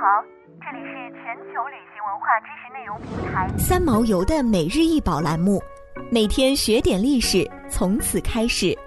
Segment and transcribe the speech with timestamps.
[0.00, 0.22] 好，
[0.60, 5.60] 这里是全球旅行文化知识内容平台三毛游的每日一宝栏目，
[6.08, 8.78] 每天学点历史，从此开始。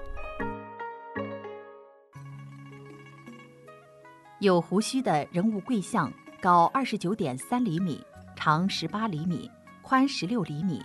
[4.40, 6.10] 有胡须的人物跪像，
[6.42, 8.02] 高二十九点三厘米，
[8.38, 9.52] 长十八厘米，
[9.82, 10.82] 宽十六厘米。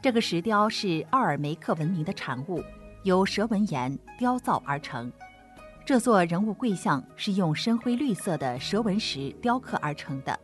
[0.00, 2.64] 这个石雕是奥尔梅克文明的产物，
[3.02, 5.12] 由蛇纹岩雕造而成。
[5.84, 10.38] 这座人物跪像是用深灰绿色的蛇纹石雕刻而成的。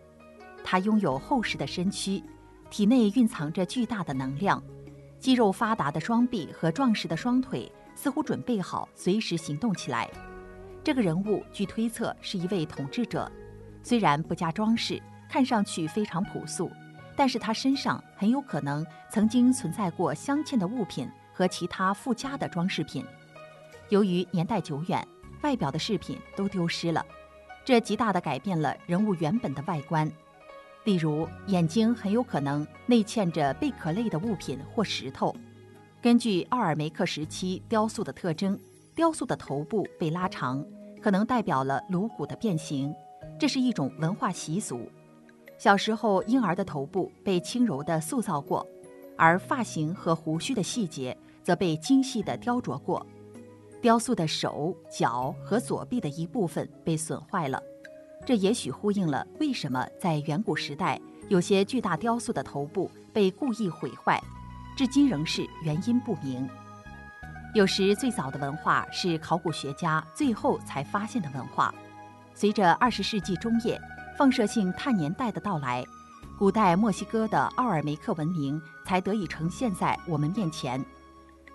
[0.64, 2.22] 它拥有厚实的身躯，
[2.70, 4.60] 体内蕴藏着巨大的能量，
[5.20, 10.10] 肌肉发达的双臂和壮实的双腿似乎准备好随时行动起来。
[10.82, 13.30] 这个人物据推测是一位统治者，
[13.82, 16.68] 虽然不加装饰，看上去非常朴素，
[17.14, 23.04] 但是他身上很有可能曾经存在过镶嵌的物品和其他附加的装饰品。
[23.88, 25.06] 由于年代久远，
[25.42, 27.04] 外表的饰品都丢失了，
[27.64, 30.10] 这极大地改变了人物原本的外观。
[30.84, 35.34] 例如，眼睛很有可能内嵌着贝壳类的物品或石头。
[36.00, 38.58] 根据奥尔梅克时期雕塑的特征，
[38.94, 40.64] 雕塑的头部被拉长。
[41.00, 42.92] 可能代表了颅骨的变形，
[43.38, 44.90] 这是一种文化习俗。
[45.56, 48.66] 小时候，婴儿的头部被轻柔地塑造过，
[49.16, 53.06] 而发型和胡须的细节则被精细地雕琢过。
[53.80, 57.62] 雕塑的手脚和左臂的一部分被损坏了，
[58.26, 64.22] 这也许呼应了为什么在远古时代有些巨大雕塑的头部被故意毁坏，
[64.76, 66.48] 至今仍是原因不明。
[67.54, 71.74] 有时，最早的文化是考古学家最后才发现的文化。
[72.34, 73.80] 随着二十世纪中叶
[74.16, 75.84] 放射性碳年代的到来，
[76.38, 80.84] 古代墨西哥的奥尔梅克文明才得以呈现在我们面前。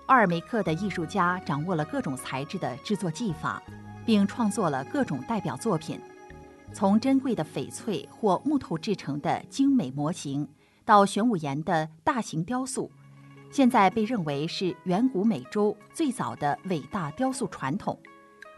[0.07, 3.63] 奥尔梅克的艺术家掌握了各种材质的制作技法，
[4.05, 5.99] 并创作了各种代表作品，
[6.73, 10.47] 从珍贵的翡翠或木头制成的精美模型，
[10.83, 12.91] 到玄武岩的大型雕塑。
[13.49, 17.97] 现在被认为是远古美洲最早的伟大雕塑传统。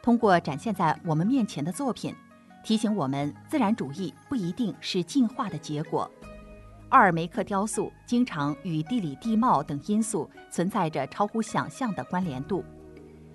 [0.02, 2.16] 通过展现在我们面前的作品，
[2.64, 6.10] 提醒我们自然主义不一定是进化的结果。
[6.96, 12.64] 奥尔梅克雕塑经常与地理地貌等因素存在着超乎想象的关联度。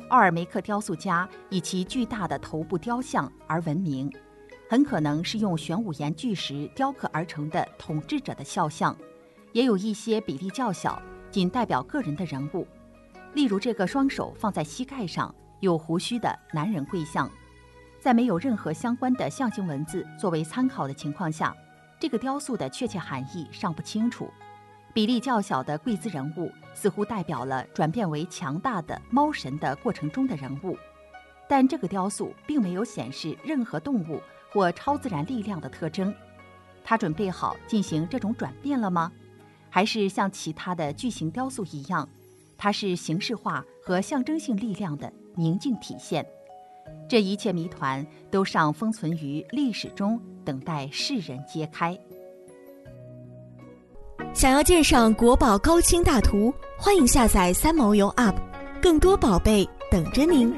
[0.08, 4.10] 奥尔梅克雕塑家以其巨大的头部雕像而闻名，
[4.70, 8.96] 很可能是用玄武岩巨石雕刻而成的统治者的肖像，
[9.52, 10.98] 也有一些比例较小。
[11.30, 12.66] 仅代表个人的人物，
[13.34, 17.30] 例如这个双手放在膝盖上、有胡须的男人跪像，
[18.00, 21.54] 在没有任何相关的象形文字作为参考的情况下，
[22.00, 24.28] 这个雕塑的确切含义尚不清楚。
[24.92, 30.76] 比例较小的跪姿人物似乎代表了转变为强大的猫神的过程中的人物，
[31.48, 36.12] 但这个雕塑并没有显示任何动物或超自然力量的特征。
[36.82, 39.12] 他准备好进行这种转变了吗？
[39.68, 42.08] 还是像其他的巨型雕塑一样，
[42.58, 46.26] 它是形式化和象征性力量的宁静体现。
[47.08, 51.96] 这一切谜团都尚封存于历史中，等待世人揭开。
[54.34, 58.34] 想要鉴赏国宝高清大图，欢迎下载三毛游 App，
[58.82, 60.52] 更多宝贝等着您。